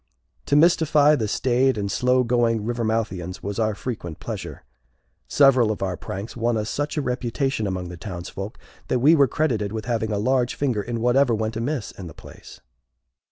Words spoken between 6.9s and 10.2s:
a reputation among the townsfolk, that we were credited with having a